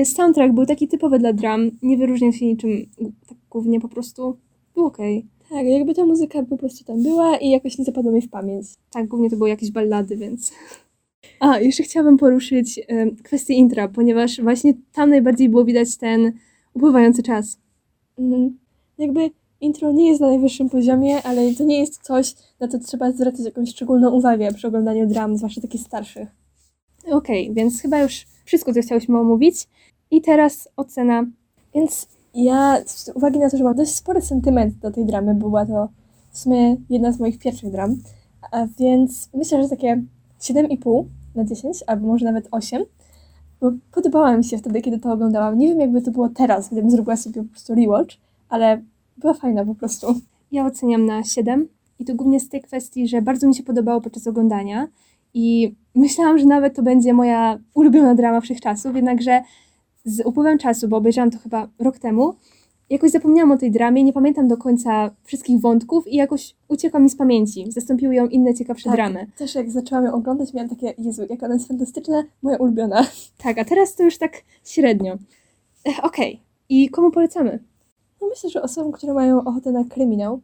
Soundtrack 0.05 0.52
był 0.55 0.66
taki 0.66 0.88
typowy 0.88 1.19
dla 1.19 1.32
dram, 1.32 1.70
nie 1.82 1.96
wyróżniał 1.99 2.32
się 2.32 2.46
niczym 2.46 2.70
tak 3.28 3.38
głównie, 3.50 3.81
po 3.81 3.88
prostu 3.88 4.37
był 4.75 4.87
okej. 4.87 5.26
Tak, 5.50 5.66
jakby 5.66 5.94
ta 5.94 6.05
muzyka 6.06 6.43
po 6.43 6.56
prostu 6.56 6.84
tam 6.84 7.02
była 7.02 7.37
i 7.37 7.50
jakoś 7.50 7.78
nie 7.78 7.84
zapadła 7.84 8.12
mi 8.12 8.22
w 8.22 8.31
pamięć. 8.31 8.66
Tak, 8.90 9.08
głównie 9.08 9.31
to 9.31 9.37
były 9.37 9.49
jakieś 9.49 9.70
ballady, 9.70 10.16
więc... 10.16 10.52
A, 11.40 11.58
jeszcze 11.60 11.82
chciałabym 11.82 12.16
poruszyć 12.16 12.81
em, 12.88 13.16
kwestię 13.16 13.55
intra, 13.55 13.88
ponieważ 13.88 14.40
właśnie 14.40 14.75
tam 14.93 15.10
najbardziej 15.10 15.49
było 15.49 15.64
widać 15.64 15.96
ten 15.96 16.32
upływający 16.75 17.22
czas. 17.22 17.58
Mhm. 18.19 18.58
Jakby 18.99 19.31
intro 19.60 19.93
nie 19.93 20.08
jest 20.08 20.20
na 20.20 20.26
najwyższym 20.26 20.70
poziomie, 20.70 21.22
ale 21.22 21.55
to 21.55 21.64
nie 21.64 21.78
jest 21.78 22.02
coś, 22.02 22.34
na 22.60 22.69
co 22.69 22.78
trzeba 22.78 23.12
zwracać 23.12 23.44
jakąś 23.44 23.70
szczególną 23.70 24.10
uwagę 24.10 24.52
przy 24.52 24.69
oglądaniu 24.69 25.06
dram, 25.06 25.37
zwłaszcza 25.37 25.60
takich 25.60 25.81
starszych. 25.81 26.28
Okej, 27.10 27.55
więc 27.55 27.82
chyba 27.82 27.99
już 27.99 28.26
wszystko, 28.44 28.75
co 28.75 28.81
chciałyśmy 28.81 29.19
omówić. 29.19 29.69
I 30.10 30.20
teraz 30.20 30.69
ocena. 30.76 31.26
Więc 31.75 32.08
ja, 32.34 32.78
z 32.87 33.08
uwagi 33.14 33.38
na 33.38 33.50
to, 33.50 33.56
że 33.56 33.64
mam 33.64 33.76
dość 33.76 33.94
spory 33.94 34.22
sentyment 34.22 34.79
do 34.79 34.91
tej 34.91 35.05
dramy, 35.05 35.34
była 35.34 35.67
to 35.67 35.88
w 36.31 36.38
sumie 36.38 36.77
jedna 36.91 37.12
z 37.12 37.20
moich 37.20 37.38
pierwszych 37.38 37.70
dram, 37.70 37.96
a 38.53 38.67
więc 38.79 39.29
myślę, 39.34 39.62
że 39.62 39.69
takie 39.69 40.03
7,5 40.41 41.05
na 41.34 41.44
10, 41.44 41.84
albo 41.86 42.06
może 42.06 42.24
nawet 42.24 42.48
8, 42.50 42.84
bo 43.60 43.72
podobała 43.93 44.36
mi 44.36 44.44
się 44.44 44.58
wtedy, 44.58 44.82
kiedy 44.82 44.98
to 44.98 45.12
oglądałam. 45.12 45.58
Nie 45.58 45.69
wiem, 45.69 45.81
jakby 45.81 46.03
to 46.03 46.10
było 46.10 46.29
teraz, 46.29 46.69
gdybym 46.69 46.91
zrobiła 46.91 47.17
sobie 47.17 47.43
po 47.43 47.48
prostu 47.50 47.74
rewatch, 47.74 48.17
ale 48.48 48.82
była 49.19 49.34
fajna 49.34 49.65
po 49.65 49.75
prostu. 49.75 50.06
Ja 50.53 50.67
oceniam 50.67 51.06
na 51.06 51.25
7 51.25 51.69
i 51.98 52.05
to 52.05 52.15
głównie 52.15 52.41
z 52.41 52.48
tej 52.48 52.63
kwestii, 52.63 53.08
że 53.08 53.22
bardzo 53.22 53.48
mi 53.48 53.55
się 53.55 53.63
podobało 53.63 54.01
podczas 54.01 54.27
oglądania 54.27 54.89
i 55.34 55.75
myślałam, 55.94 56.39
że 56.39 56.46
nawet 56.46 56.75
to 56.77 56.82
będzie 56.82 57.13
moja 57.13 57.58
ulubiona 57.75 58.15
drama 58.15 58.41
wszechczasów, 58.41 58.96
jednakże 58.96 59.43
z 60.05 60.27
upływem 60.27 60.58
czasu, 60.58 60.89
bo 60.89 60.96
obejrzałam 60.96 61.31
to 61.31 61.39
chyba 61.39 61.69
rok 61.79 61.98
temu, 61.98 62.34
jakoś 62.91 63.10
zapomniałam 63.10 63.53
o 63.53 63.56
tej 63.56 63.70
dramie, 63.70 64.05
nie 64.05 64.13
pamiętam 64.13 64.48
do 64.48 64.56
końca 64.56 65.10
wszystkich 65.25 65.60
wątków 65.60 66.08
i 66.08 66.17
jakoś 66.17 66.55
uciekła 66.69 67.01
mi 67.01 67.10
z 67.10 67.17
pamięci. 67.17 67.72
Zastąpiły 67.72 68.15
ją 68.15 68.27
inne 68.27 68.55
ciekawsze 68.55 68.84
Tak. 68.84 68.94
dramy. 68.94 69.27
Też 69.37 69.55
jak 69.55 69.70
zaczęłam 69.70 70.05
ją 70.05 70.13
oglądać, 70.13 70.55
miałam 70.55 70.69
takie, 70.69 70.94
Jezu, 70.98 71.22
jak 71.31 71.43
ona 71.43 71.55
jest 71.55 71.69
fantastyczna, 71.69 72.25
moja 72.43 72.56
ulubiona. 72.56 73.06
Tak, 73.39 73.58
a 73.58 73.65
teraz 73.65 73.94
to 73.94 74.03
już 74.03 74.19
tak 74.19 74.32
średnio. 74.65 75.17
Ech, 75.84 76.05
Okej, 76.05 76.41
i 76.69 76.89
komu 76.89 77.10
polecamy? 77.10 77.58
No 78.20 78.29
myślę, 78.29 78.51
że 78.51 78.63
osobom, 78.63 78.93
które 78.93 79.15
mają 79.15 79.44
ochotę 79.44 79.72
na 79.72 79.84
kryminał, 79.84 80.41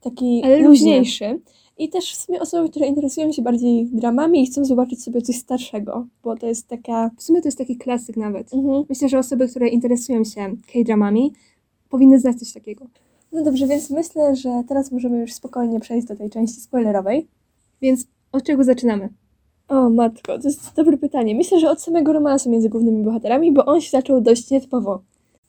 taki 0.00 0.42
Ale 0.44 0.56
luźnie. 0.56 0.68
luźniejszy. 0.68 1.40
I 1.78 1.88
też 1.88 2.12
w 2.12 2.16
sumie 2.16 2.40
osoby, 2.40 2.68
które 2.70 2.86
interesują 2.86 3.32
się 3.32 3.42
bardziej 3.42 3.86
dramami 3.86 4.42
i 4.42 4.46
chcą 4.46 4.64
zobaczyć 4.64 5.02
sobie 5.02 5.22
coś 5.22 5.36
starszego, 5.36 6.06
bo 6.24 6.36
to 6.36 6.46
jest 6.46 6.68
taka... 6.68 7.10
W 7.16 7.22
sumie 7.22 7.42
to 7.42 7.48
jest 7.48 7.58
taki 7.58 7.76
klasyk 7.76 8.16
nawet. 8.16 8.54
Mhm. 8.54 8.84
Myślę, 8.88 9.08
że 9.08 9.18
osoby, 9.18 9.48
które 9.48 9.68
interesują 9.68 10.24
się 10.24 10.56
K-dramami, 10.72 11.32
powinny 11.88 12.18
znać 12.18 12.38
coś 12.38 12.52
takiego. 12.52 12.86
No 13.32 13.44
dobrze, 13.44 13.66
więc 13.66 13.90
myślę, 13.90 14.36
że 14.36 14.62
teraz 14.68 14.92
możemy 14.92 15.20
już 15.20 15.32
spokojnie 15.32 15.80
przejść 15.80 16.06
do 16.06 16.16
tej 16.16 16.30
części 16.30 16.60
spoilerowej. 16.60 17.26
Więc 17.82 18.06
od 18.32 18.44
czego 18.44 18.64
zaczynamy? 18.64 19.08
O 19.68 19.90
matko, 19.90 20.38
to 20.38 20.48
jest 20.48 20.74
dobre 20.76 20.96
pytanie. 20.96 21.34
Myślę, 21.34 21.60
że 21.60 21.70
od 21.70 21.82
samego 21.82 22.12
romansu 22.12 22.50
między 22.50 22.68
głównymi 22.68 23.04
bohaterami, 23.04 23.52
bo 23.52 23.64
on 23.64 23.80
się 23.80 23.90
zaczął 23.90 24.20
dość 24.20 24.50
nietypowo. 24.50 25.02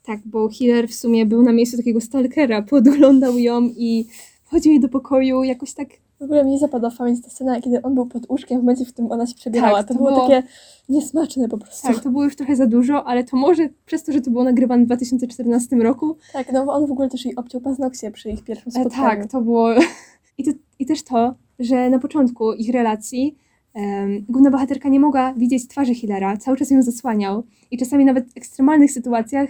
Tak, 0.09 0.19
bo 0.25 0.49
Hiller 0.49 0.87
w 0.87 0.93
sumie 0.93 1.25
był 1.25 1.43
na 1.43 1.51
miejscu 1.51 1.77
takiego 1.77 2.01
stalkera, 2.01 2.61
podglądał 2.73 3.37
ją 3.37 3.61
i 3.77 4.05
wchodził 4.45 4.71
jej 4.71 4.81
do 4.81 4.89
pokoju, 4.89 5.43
jakoś 5.43 5.73
tak 5.73 5.87
W 6.19 6.23
ogóle 6.23 6.45
mi 6.45 6.59
zapadła 6.59 6.89
w 6.89 6.97
pamięć 6.97 7.21
ta 7.23 7.29
scena, 7.29 7.61
kiedy 7.61 7.81
on 7.81 7.95
był 7.95 8.05
pod 8.05 8.29
łóżkiem 8.29 8.57
w 8.59 8.63
momencie, 8.63 8.85
w 8.85 8.93
którym 8.93 9.11
ona 9.11 9.27
się 9.27 9.35
przebierała. 9.35 9.77
Tak, 9.77 9.87
to, 9.87 9.93
to 9.93 9.97
było, 9.97 10.11
było- 10.11 10.27
takie 10.29 10.47
niesmaczne 10.89 11.49
po 11.49 11.57
prostu. 11.57 11.87
Tak, 11.87 12.03
to 12.03 12.09
było 12.09 12.23
już 12.23 12.35
trochę 12.35 12.55
za 12.55 12.67
dużo, 12.67 13.07
ale 13.07 13.23
to 13.23 13.37
może 13.37 13.69
przez 13.85 14.03
to, 14.03 14.11
że 14.11 14.21
to 14.21 14.31
było 14.31 14.43
nagrywane 14.43 14.83
w 14.83 14.85
2014 14.85 15.75
roku. 15.75 16.15
Tak, 16.33 16.51
no 16.53 16.65
bo 16.65 16.73
on 16.73 16.87
w 16.87 16.91
ogóle 16.91 17.09
też 17.09 17.25
jej 17.25 17.35
obciął 17.35 17.61
paznokcie 17.61 18.11
przy 18.11 18.29
ich 18.29 18.43
pierwszym 18.43 18.71
E, 18.75 18.81
spotkaniu. 18.81 19.21
tak, 19.21 19.31
to 19.31 19.41
było. 19.41 19.69
I, 20.37 20.43
to, 20.43 20.51
I 20.79 20.85
też 20.85 21.03
to, 21.03 21.35
że 21.59 21.89
na 21.89 21.99
początku 21.99 22.53
ich 22.53 22.73
relacji 22.73 23.35
em, 23.73 24.25
główna 24.29 24.51
bohaterka 24.51 24.89
nie 24.89 24.99
mogła 24.99 25.33
widzieć 25.33 25.67
twarzy 25.67 25.95
Hillera, 25.95 26.37
cały 26.37 26.57
czas 26.57 26.71
ją 26.71 26.81
zasłaniał. 26.81 27.43
I 27.71 27.77
czasami 27.77 28.05
nawet 28.05 28.33
w 28.33 28.37
ekstremalnych 28.37 28.91
sytuacjach 28.91 29.49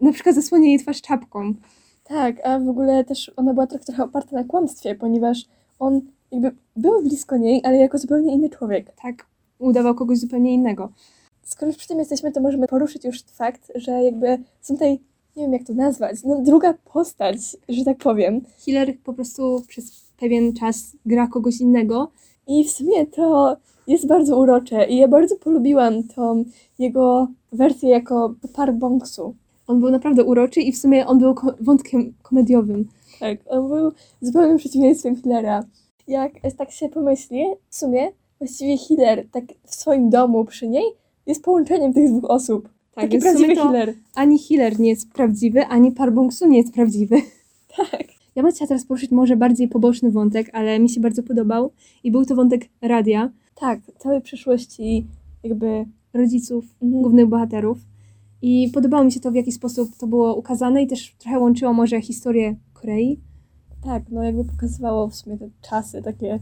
na 0.00 0.12
przykład 0.12 0.34
zasłania 0.34 0.68
jej 0.68 0.78
twarz 0.78 1.02
czapką. 1.02 1.54
Tak, 2.04 2.46
a 2.46 2.58
w 2.58 2.68
ogóle 2.68 3.04
też 3.04 3.32
ona 3.36 3.54
była 3.54 3.66
trochę, 3.66 3.84
trochę 3.84 4.04
oparta 4.04 4.36
na 4.36 4.44
kłamstwie, 4.44 4.94
ponieważ 4.94 5.44
on 5.78 6.00
jakby 6.30 6.52
był 6.76 7.02
blisko 7.02 7.36
niej, 7.36 7.60
ale 7.64 7.76
jako 7.76 7.98
zupełnie 7.98 8.34
inny 8.34 8.50
człowiek. 8.50 8.92
Tak, 9.02 9.26
udawał 9.58 9.94
kogoś 9.94 10.18
zupełnie 10.18 10.54
innego. 10.54 10.92
Skoro 11.42 11.66
już 11.66 11.76
przy 11.76 11.88
tym 11.88 11.98
jesteśmy, 11.98 12.32
to 12.32 12.40
możemy 12.40 12.68
poruszyć 12.68 13.04
już 13.04 13.22
fakt, 13.22 13.72
że 13.74 13.92
jakby 13.92 14.38
są 14.60 14.74
tutaj, 14.74 15.00
nie 15.36 15.42
wiem 15.42 15.52
jak 15.52 15.64
to 15.64 15.74
nazwać, 15.74 16.16
no 16.24 16.42
druga 16.42 16.74
postać, 16.92 17.36
że 17.68 17.84
tak 17.84 17.98
powiem. 17.98 18.40
Hiller 18.58 18.98
po 19.04 19.12
prostu 19.12 19.62
przez 19.68 20.04
pewien 20.20 20.52
czas 20.52 20.96
gra 21.06 21.26
kogoś 21.26 21.60
innego. 21.60 22.10
I 22.46 22.64
w 22.64 22.70
sumie 22.70 23.06
to 23.06 23.56
jest 23.86 24.06
bardzo 24.06 24.38
urocze 24.38 24.86
i 24.86 24.96
ja 24.96 25.08
bardzo 25.08 25.36
polubiłam 25.36 26.02
tą 26.02 26.44
jego 26.78 27.28
wersję 27.52 27.88
jako 27.88 28.34
Park 28.52 28.76
Bongsu. 28.76 29.34
On 29.66 29.80
był 29.80 29.90
naprawdę 29.90 30.24
uroczy 30.24 30.60
i 30.60 30.72
w 30.72 30.78
sumie 30.78 31.06
on 31.06 31.18
był 31.18 31.34
ko- 31.34 31.54
wątkiem 31.60 32.12
komediowym. 32.22 32.88
Tak, 33.20 33.38
on 33.48 33.68
był 33.68 33.92
zupełnym 34.20 34.56
przeciwieństwem 34.58 35.16
Hillera. 35.16 35.64
Jak 36.08 36.32
tak 36.58 36.70
się 36.70 36.88
pomyśli, 36.88 37.44
w 37.70 37.76
sumie 37.76 38.08
właściwie 38.38 38.78
Hiller 38.78 39.26
tak 39.32 39.44
w 39.66 39.74
swoim 39.74 40.10
domu 40.10 40.44
przy 40.44 40.68
niej 40.68 40.84
jest 41.26 41.44
połączeniem 41.44 41.92
tych 41.92 42.08
dwóch 42.10 42.30
osób. 42.30 42.68
Tak, 42.94 43.04
Taki 43.04 43.18
prawdziwy 43.18 43.54
to 43.54 43.66
Hiller. 43.66 43.94
ani 44.14 44.38
Hiller 44.38 44.80
nie 44.80 44.88
jest 44.90 45.10
prawdziwy, 45.12 45.66
ani 45.66 45.92
Parbongsu 45.92 46.48
nie 46.48 46.58
jest 46.58 46.74
prawdziwy. 46.74 47.16
Tak. 47.76 48.04
Ja 48.36 48.42
bym 48.42 48.52
chciała 48.52 48.68
teraz 48.68 48.84
poruszyć 48.84 49.10
może 49.10 49.36
bardziej 49.36 49.68
poboczny 49.68 50.10
wątek, 50.10 50.50
ale 50.52 50.78
mi 50.80 50.88
się 50.88 51.00
bardzo 51.00 51.22
podobał 51.22 51.70
i 52.04 52.10
był 52.10 52.24
to 52.24 52.34
wątek 52.34 52.62
radia, 52.82 53.30
Tak, 53.54 53.80
całej 53.98 54.20
przyszłości 54.20 55.06
jakby... 55.42 55.84
rodziców 56.12 56.64
Mhm. 56.82 57.02
głównych 57.02 57.26
bohaterów. 57.26 57.78
I 58.46 58.70
podobało 58.74 59.04
mi 59.04 59.12
się 59.12 59.20
to, 59.20 59.30
w 59.30 59.34
jaki 59.34 59.52
sposób 59.52 59.96
to 59.96 60.06
było 60.06 60.34
ukazane 60.34 60.82
i 60.82 60.86
też 60.86 61.14
trochę 61.18 61.38
łączyło 61.38 61.72
może 61.72 62.00
historię 62.00 62.56
Korei. 62.72 63.20
Tak, 63.84 64.02
no 64.10 64.22
jakby 64.22 64.44
pokazywało 64.44 65.08
w 65.08 65.14
sumie 65.14 65.38
te 65.38 65.48
czasy 65.62 66.02
takie 66.02 66.38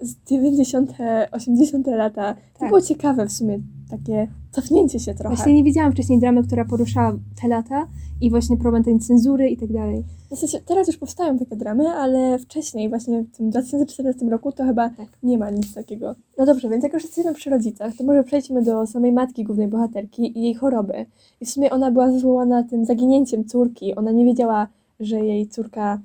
z 0.00 0.14
90., 0.30 0.92
80. 1.30 1.86
lata. 1.86 2.34
To 2.34 2.60
Tak. 2.60 2.68
było 2.68 2.80
ciekawe 2.80 3.26
w 3.26 3.32
sumie, 3.32 3.60
takie 3.92 4.28
cofnięcie 4.50 5.00
się 5.00 5.14
trochę. 5.14 5.36
Właśnie 5.36 5.54
nie 5.54 5.64
widziałam 5.64 5.92
wcześniej 5.92 6.18
dramy, 6.18 6.42
która 6.42 6.64
poruszała 6.64 7.12
te 7.42 7.48
lata 7.48 7.86
i 8.20 8.30
właśnie 8.30 8.56
problem 8.56 8.84
tej 8.84 8.98
cenzury 8.98 9.48
i 9.48 9.56
tak 9.56 9.72
dalej. 9.72 10.04
W 10.30 10.38
sensie, 10.38 10.58
teraz 10.66 10.86
już 10.86 10.96
powstają 10.96 11.38
takie 11.38 11.56
dramy, 11.56 11.88
ale 11.88 12.38
wcześniej, 12.38 12.88
właśnie 12.88 13.22
w 13.22 13.36
tym 13.36 13.50
2014 13.50 14.26
roku, 14.26 14.52
to 14.52 14.64
chyba 14.64 14.90
Tak. 14.90 15.06
nie 15.22 15.38
ma 15.38 15.50
nic 15.50 15.74
takiego. 15.74 16.14
No 16.38 16.46
dobrze, 16.46 16.68
więc 16.68 16.84
jak 16.84 16.92
już 16.92 17.02
jesteśmy 17.02 17.34
przy 17.34 17.50
rodzicach, 17.50 17.96
to 17.96 18.04
może 18.04 18.24
przejdźmy 18.24 18.62
do 18.62 18.86
samej 18.86 19.12
matki 19.12 19.44
głównej 19.44 19.68
bohaterki 19.68 20.38
i 20.38 20.42
jej 20.42 20.54
choroby. 20.54 21.06
I 21.40 21.46
w 21.46 21.50
sumie 21.50 21.70
ona 21.70 21.90
była 21.90 22.06
wywołana 22.06 22.62
tym 22.62 22.84
zaginięciem 22.84 23.44
córki. 23.44 23.94
Ona 23.94 24.10
nie 24.12 24.24
wiedziała, 24.24 24.66
że 25.00 25.20
jej 25.20 25.48
córka 25.48 26.00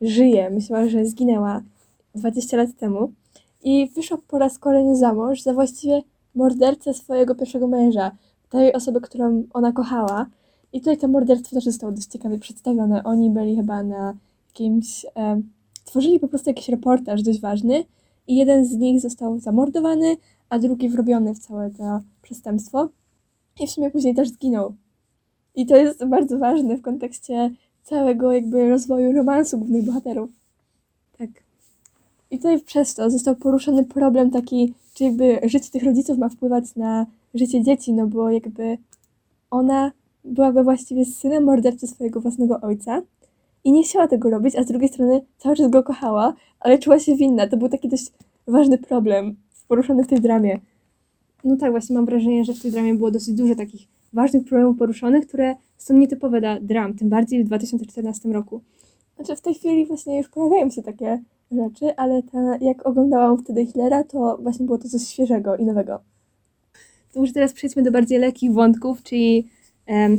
żyje. 0.00 0.50
Myślała, 0.50 0.88
że 0.88 1.06
zginęła 1.06 1.62
20 2.14 2.56
lat 2.56 2.68
temu. 2.78 3.12
I 3.64 3.90
wyszła 3.96 4.18
po 4.28 4.38
raz 4.38 4.58
kolejny 4.58 4.96
za 4.96 5.14
mąż 5.14 5.42
za 5.42 5.54
właściwie 5.54 6.02
mordercę 6.34 6.94
swojego 6.94 7.34
pierwszego 7.34 7.68
męża, 7.68 8.10
tej 8.48 8.72
osoby, 8.72 9.00
którą 9.00 9.44
ona 9.52 9.72
kochała. 9.72 10.26
I 10.72 10.80
tutaj 10.80 10.98
to 10.98 11.08
morderstwo 11.08 11.56
też 11.56 11.64
zostało 11.64 11.92
dość 11.92 12.06
ciekawie 12.06 12.38
przedstawione. 12.38 13.04
Oni 13.04 13.30
byli 13.30 13.56
chyba 13.56 13.82
na 13.82 14.14
jakimś. 14.48 15.06
E, 15.16 15.42
tworzyli 15.84 16.20
po 16.20 16.28
prostu 16.28 16.50
jakiś 16.50 16.68
reportaż 16.68 17.22
dość 17.22 17.40
ważny, 17.40 17.84
i 18.30 18.36
jeden 18.36 18.66
z 18.66 18.76
nich 18.76 19.00
został 19.00 19.38
zamordowany, 19.38 20.16
a 20.48 20.58
drugi 20.58 20.88
wrobiony 20.88 21.34
w 21.34 21.38
całe 21.38 21.70
to 21.70 22.00
przestępstwo. 22.22 22.88
I 23.60 23.66
w 23.66 23.70
sumie 23.70 23.90
później 23.90 24.14
też 24.14 24.28
zginął. 24.28 24.74
I 25.54 25.66
to 25.66 25.76
jest 25.76 26.04
bardzo 26.04 26.38
ważne 26.38 26.76
w 26.76 26.82
kontekście 26.82 27.50
całego 27.82 28.32
jakby 28.32 28.68
rozwoju 28.68 29.12
romansu 29.12 29.58
głównych 29.58 29.84
bohaterów. 29.84 30.30
Tak. 31.18 31.30
I 32.30 32.36
tutaj 32.36 32.60
przez 32.60 32.94
to 32.94 33.10
został 33.10 33.36
poruszony 33.36 33.84
problem 33.84 34.30
taki, 34.30 34.74
czy 35.00 35.04
jakby 35.04 35.40
życie 35.44 35.70
tych 35.70 35.82
rodziców 35.82 36.18
ma 36.18 36.28
wpływać 36.28 36.76
na 36.76 37.06
życie 37.34 37.62
dzieci, 37.62 37.92
no 37.92 38.06
bo 38.06 38.30
jakby 38.30 38.78
ona 39.50 39.92
byłaby 40.24 40.62
właściwie 40.62 41.04
synem 41.04 41.44
mordercy 41.44 41.86
swojego 41.86 42.20
własnego 42.20 42.60
ojca 42.60 43.02
i 43.64 43.72
nie 43.72 43.82
chciała 43.82 44.08
tego 44.08 44.30
robić, 44.30 44.56
a 44.56 44.62
z 44.62 44.66
drugiej 44.66 44.88
strony 44.88 45.20
cały 45.38 45.56
czas 45.56 45.70
go 45.70 45.82
kochała, 45.82 46.34
ale 46.60 46.78
czuła 46.78 46.98
się 46.98 47.16
winna. 47.16 47.46
To 47.46 47.56
był 47.56 47.68
taki 47.68 47.88
dość 47.88 48.12
ważny 48.46 48.78
problem 48.78 49.36
poruszony 49.68 50.04
w 50.04 50.06
tej 50.06 50.20
dramie. 50.20 50.60
No 51.44 51.56
tak, 51.56 51.70
właśnie 51.70 51.96
mam 51.96 52.06
wrażenie, 52.06 52.44
że 52.44 52.54
w 52.54 52.62
tej 52.62 52.70
dramie 52.70 52.94
było 52.94 53.10
dosyć 53.10 53.34
dużo 53.34 53.54
takich 53.54 53.88
ważnych 54.12 54.44
problemów 54.44 54.78
poruszonych, 54.78 55.26
które 55.26 55.56
są 55.78 55.94
nietypowe 55.94 56.40
dla 56.40 56.60
dram, 56.60 56.94
tym 56.94 57.08
bardziej 57.08 57.44
w 57.44 57.46
2014 57.46 58.28
roku. 58.28 58.60
Znaczy 59.16 59.36
w 59.36 59.40
tej 59.40 59.54
chwili 59.54 59.86
właśnie 59.86 60.18
już 60.18 60.28
pojawiają 60.28 60.70
się 60.70 60.82
takie 60.82 61.22
rzeczy, 61.50 61.96
ale 61.96 62.22
ta, 62.22 62.56
jak 62.60 62.86
oglądałam 62.86 63.38
wtedy 63.38 63.66
Hillera, 63.66 64.04
to 64.04 64.38
właśnie 64.42 64.66
było 64.66 64.78
to 64.78 64.88
coś 64.88 65.02
świeżego 65.02 65.56
i 65.56 65.64
nowego. 65.64 66.00
To 67.12 67.20
może 67.20 67.32
teraz 67.32 67.52
przejdźmy 67.52 67.82
do 67.82 67.90
bardziej 67.90 68.18
lekkich 68.18 68.52
wątków, 68.52 69.02
czyli 69.02 69.48
em, 69.86 70.18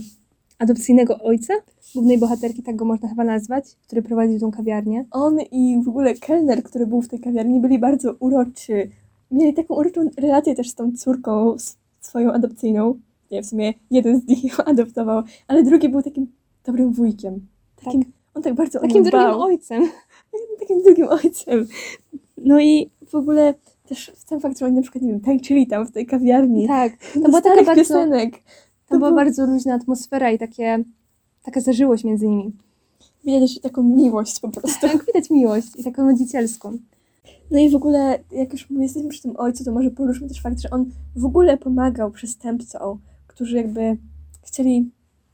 adopcyjnego 0.59 1.19
ojca, 1.19 1.53
głównej 1.93 2.17
bohaterki, 2.17 2.63
tak 2.63 2.75
go 2.75 2.85
można 2.85 3.09
chyba 3.09 3.23
nazwać, 3.23 3.65
który 3.87 4.01
prowadził 4.01 4.39
tą 4.39 4.51
kawiarnię. 4.51 5.05
On 5.11 5.39
i 5.51 5.81
w 5.83 5.89
ogóle 5.89 6.13
kelner, 6.13 6.63
który 6.63 6.87
był 6.87 7.01
w 7.01 7.07
tej 7.07 7.19
kawiarni, 7.19 7.59
byli 7.59 7.79
bardzo 7.79 8.13
uroczy. 8.19 8.89
Mieli 9.31 9.53
taką 9.53 9.75
uroczą 9.75 10.09
relację 10.17 10.55
też 10.55 10.69
z 10.69 10.75
tą 10.75 10.91
córką 10.91 11.55
swoją 12.01 12.31
adopcyjną. 12.31 12.99
Nie, 13.31 13.43
w 13.43 13.45
sumie 13.45 13.73
jeden 13.91 14.21
z 14.21 14.27
nich 14.27 14.43
ją 14.43 14.65
adoptował, 14.65 15.23
ale 15.47 15.63
drugi 15.63 15.89
był 15.89 16.01
takim 16.01 16.27
dobrym 16.65 16.93
wujkiem. 16.93 17.47
Takim, 17.85 18.03
On 18.33 18.43
tak 18.43 18.53
bardzo 18.53 18.79
Takim 18.79 19.03
drugim 19.03 19.29
ojcem. 19.29 19.83
Takim 20.59 20.83
drugim 20.83 21.07
ojcem. 21.09 21.67
No 22.37 22.59
i 22.59 22.89
w 23.07 23.15
ogóle 23.15 23.53
też 23.87 24.11
ten 24.29 24.39
fakt, 24.39 24.59
że 24.59 24.65
oni 24.65 24.75
na 24.75 24.81
przykład, 24.81 25.03
nie 25.03 25.11
wiem, 25.11 25.21
tańczyli 25.21 25.67
tam 25.67 25.85
w 25.87 25.91
tej 25.91 26.05
kawiarni. 26.05 26.67
Tak, 26.67 26.93
To 27.13 27.19
była 27.19 27.41
taka 27.41 27.63
bardzo, 27.63 27.81
piosenek. 27.81 28.33
to 28.87 28.97
była 28.97 29.11
bardzo 29.11 29.45
luźna 29.45 29.73
atmosfera 29.73 30.31
i 30.31 30.37
takie, 30.39 30.83
taka 31.43 31.61
zażyłość 31.61 32.03
między 32.03 32.27
nimi. 32.27 32.51
Widać 33.25 33.59
taką 33.59 33.83
miłość 33.83 34.39
po 34.39 34.49
prostu. 34.49 34.87
Tak, 34.87 35.05
widać 35.05 35.29
miłość 35.29 35.67
i 35.77 35.83
taką 35.83 36.07
rodzicielską. 36.07 36.77
No 37.51 37.59
i 37.59 37.69
w 37.69 37.75
ogóle, 37.75 38.19
jak 38.31 38.53
już 38.53 38.67
jesteśmy 38.79 39.09
przy 39.09 39.21
tym 39.21 39.33
ojcu, 39.37 39.63
to 39.63 39.71
może 39.71 39.91
poruszmy 39.91 40.27
też 40.27 40.41
fakt, 40.41 40.59
że 40.59 40.69
on 40.69 40.85
w 41.15 41.25
ogóle 41.25 41.57
pomagał 41.57 42.11
przestępcom, 42.11 42.99
którzy 43.27 43.57
jakby 43.57 43.97
chcieli, 44.43 44.89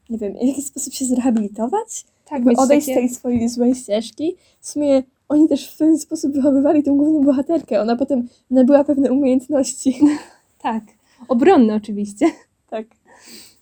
nie 0.09 0.17
wiem, 0.17 0.33
w 0.33 0.47
jakiś 0.47 0.65
sposób 0.65 0.93
się 0.93 1.05
zrehabilitować, 1.05 2.05
Tak, 2.29 2.43
odejść 2.57 2.87
takie- 2.87 2.99
z 2.99 2.99
tej 2.99 3.09
swojej 3.09 3.49
złej 3.49 3.75
ścieżki. 3.75 4.35
W 4.59 4.67
sumie 4.69 5.03
oni 5.29 5.47
też 5.49 5.71
w 5.73 5.77
ten 5.77 5.97
sposób 5.99 6.33
wychowywali 6.33 6.83
tą 6.83 6.97
główną 6.97 7.23
bohaterkę. 7.23 7.81
Ona 7.81 7.95
potem 7.95 8.27
nabyła 8.51 8.83
pewne 8.83 9.11
umiejętności. 9.11 9.99
Tak, 10.61 10.83
obronne 11.27 11.75
oczywiście. 11.75 12.25
tak. 12.69 12.85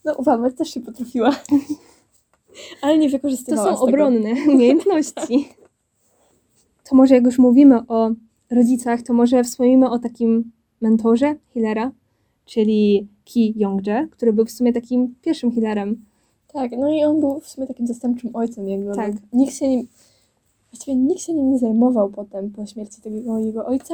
No, 0.06 0.14
uwaga, 0.14 0.52
też 0.52 0.70
się 0.74 0.80
potrafiła. 0.82 1.36
Ale 2.82 2.98
nie 2.98 3.10
To 3.10 3.12
wykorzystywała 3.18 3.70
są 3.70 3.76
z 3.78 3.80
tego. 3.80 3.90
obronne 3.90 4.30
umiejętności. 4.54 5.50
To 6.90 6.96
może 6.96 7.16
jak 7.16 7.24
już 7.26 7.38
mówimy 7.40 7.80
o 7.88 8.12
rodzicach, 8.52 9.02
to 9.02 9.14
może 9.14 9.44
wspomnimy 9.44 9.90
o 9.90 10.00
takim 10.00 10.52
mentorze 10.82 11.36
Hillera, 11.54 11.92
czyli 12.46 13.08
Ki 13.26 13.54
Yongje, 13.58 14.08
który 14.12 14.34
był 14.34 14.46
w 14.46 14.52
sumie 14.52 14.74
takim 14.74 15.16
pierwszym 15.22 15.52
Hillerem. 15.52 16.06
Tak, 16.56 16.72
no 16.78 16.90
i 16.90 17.04
on 17.04 17.20
był 17.20 17.40
w 17.40 17.48
sumie 17.48 17.68
takim 17.68 17.88
zastępczym 17.88 18.36
ojcem 18.36 18.70
jakby. 18.70 18.96
Tak. 18.96 19.12
Tak. 19.12 19.22
Nikt 19.34 19.54
się 19.54 19.68
nim, 19.68 19.88
właściwie 20.72 20.96
nikt 20.98 21.22
się 21.22 21.34
nim 21.34 21.52
nie 21.52 21.60
zajmował 21.60 22.10
potem 22.10 22.52
po 22.52 22.66
śmierci 22.66 23.02
tego 23.02 23.40
jego 23.40 23.66
ojca, 23.66 23.94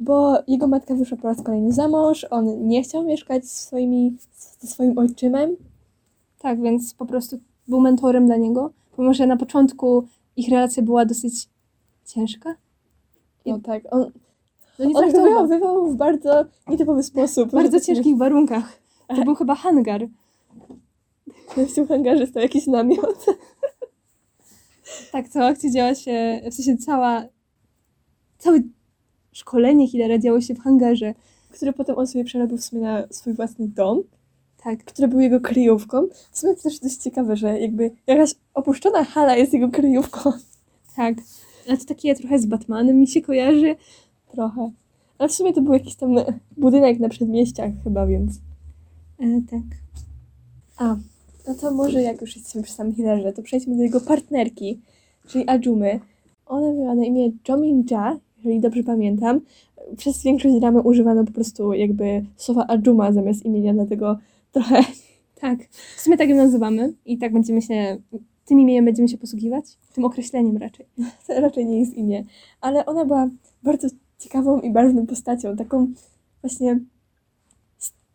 bo 0.00 0.38
jego 0.46 0.66
matka 0.66 0.94
wyszła 0.94 1.16
po 1.16 1.28
raz 1.28 1.42
kolejny 1.42 1.72
za 1.72 1.88
mąż, 1.88 2.26
on 2.30 2.68
nie 2.68 2.82
chciał 2.82 3.04
mieszkać 3.04 3.44
z 3.48 3.60
swoimi, 3.60 4.16
ze 4.60 4.68
swoim 4.68 4.98
ojczymem. 4.98 5.56
Tak, 6.38 6.62
więc 6.62 6.94
po 6.94 7.06
prostu 7.06 7.38
był 7.68 7.80
mentorem 7.80 8.26
dla 8.26 8.36
niego, 8.36 8.70
pomimo 8.96 9.14
że 9.14 9.26
na 9.26 9.36
początku 9.36 10.04
ich 10.36 10.48
relacja 10.48 10.82
była 10.82 11.04
dosyć 11.04 11.48
ciężka. 12.06 12.54
No 13.46 13.58
tak, 13.60 13.82
on, 13.90 14.10
No 14.78 14.84
nie 14.84 14.94
on 14.94 15.02
traktował 15.02 15.48
wychowywał 15.48 15.86
w 15.86 15.96
bardzo 15.96 16.44
nietypowy 16.68 17.02
sposób. 17.02 17.48
w 17.48 17.52
bardzo 17.52 17.80
ciężkich 17.80 18.16
warunkach. 18.16 18.78
To 19.08 19.24
był 19.24 19.34
chyba 19.34 19.54
hangar. 19.54 20.08
W 21.56 21.74
tym 21.74 21.88
hangarze 21.88 22.26
stał 22.26 22.42
jakiś 22.42 22.66
namiot. 22.66 23.26
Tak, 25.12 25.28
cała 25.28 25.46
akcja 25.46 25.70
działa 25.70 25.94
się, 25.94 26.40
w 26.50 26.54
sensie 26.54 26.76
cała, 26.76 27.24
całe 28.38 28.60
szkolenie 29.32 29.88
Hillera 29.88 30.18
działo 30.18 30.40
się 30.40 30.54
w 30.54 30.60
hangarze. 30.60 31.14
Który 31.50 31.72
potem 31.72 31.98
on 31.98 32.06
sobie 32.06 32.24
przerobił 32.24 32.56
w 32.56 32.64
sumie 32.64 32.82
na 32.82 33.04
swój 33.10 33.34
własny 33.34 33.68
dom, 33.68 34.02
Tak, 34.64 34.84
który 34.84 35.08
był 35.08 35.20
jego 35.20 35.40
kryjówką. 35.40 36.08
W 36.30 36.38
sumie 36.38 36.54
to 36.54 36.62
też 36.62 36.80
dość 36.80 36.96
ciekawe, 36.96 37.36
że 37.36 37.60
jakby 37.60 37.90
jakaś 38.06 38.34
opuszczona 38.54 39.04
hala 39.04 39.36
jest 39.36 39.52
jego 39.52 39.68
kryjówką. 39.68 40.32
tak. 40.96 41.14
Ale 41.68 41.76
to 41.76 41.84
takie 41.84 42.14
trochę 42.14 42.38
z 42.38 42.46
Batmanem 42.46 42.96
mi 43.00 43.06
się 43.06 43.22
kojarzy. 43.22 43.76
Trochę. 44.32 44.70
Ale 45.18 45.28
w 45.28 45.32
sumie 45.32 45.52
to 45.52 45.62
był 45.62 45.72
jakiś 45.72 45.94
tam 45.94 46.14
budynek 46.56 47.00
na 47.00 47.08
przedmieściach 47.08 47.70
chyba, 47.84 48.06
więc... 48.06 48.32
E, 49.20 49.40
tak. 49.50 49.62
A, 50.76 50.96
no 51.48 51.54
to 51.54 51.70
może 51.70 52.02
jak 52.02 52.20
już 52.20 52.36
jesteśmy 52.36 52.62
przy 52.62 52.72
samym 52.72 52.94
Hillerze, 52.94 53.32
to 53.32 53.42
przejdźmy 53.42 53.76
do 53.76 53.82
jego 53.82 54.00
partnerki, 54.00 54.80
czyli 55.28 55.48
Ajumy. 55.48 56.00
Ona 56.46 56.72
miała 56.72 56.94
na 56.94 57.04
imię 57.04 57.30
Jomin-ja, 57.48 58.18
jeżeli 58.36 58.60
dobrze 58.60 58.82
pamiętam. 58.82 59.40
Przez 59.96 60.22
większość 60.22 60.60
dramy 60.60 60.82
używano 60.82 61.24
po 61.24 61.32
prostu 61.32 61.72
jakby 61.72 62.24
słowa 62.36 62.66
Ajuma 62.68 63.12
zamiast 63.12 63.44
imienia, 63.44 63.74
dlatego 63.74 64.18
trochę 64.52 64.82
Tak. 65.40 65.68
W 65.96 66.00
sumie 66.00 66.16
tak 66.16 66.28
ją 66.28 66.36
nazywamy 66.36 66.94
i 67.04 67.18
tak 67.18 67.32
będziemy 67.32 67.62
się, 67.62 67.98
tym 68.44 68.60
imieniem 68.60 68.84
będziemy 68.84 69.08
się 69.08 69.18
posługiwać. 69.18 69.64
Tym 69.94 70.04
określeniem 70.04 70.56
raczej. 70.56 70.86
to 71.26 71.40
raczej 71.40 71.66
nie 71.66 71.80
jest 71.80 71.94
imię. 71.94 72.24
Ale 72.60 72.86
ona 72.86 73.04
była 73.04 73.30
bardzo 73.62 73.88
ciekawą 74.18 74.60
i 74.60 74.70
barwną 74.70 75.06
postacią, 75.06 75.56
taką 75.56 75.86
właśnie 76.40 76.80